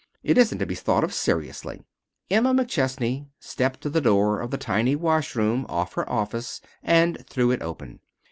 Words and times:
It 0.23 0.35
isn't 0.35 0.57
to 0.57 0.65
be 0.65 0.73
thought 0.73 1.03
of 1.03 1.13
seriously" 1.13 1.83
Emma 2.31 2.55
McChesney 2.55 3.27
stepped 3.39 3.81
to 3.81 3.89
the 3.91 4.01
door 4.01 4.39
of 4.39 4.49
the 4.49 4.57
tiny 4.57 4.95
wash 4.95 5.35
room 5.35 5.63
off 5.69 5.93
her 5.93 6.09
office 6.11 6.59
and 6.81 7.23
threw 7.27 7.51
it 7.51 7.61
open. 7.61 7.99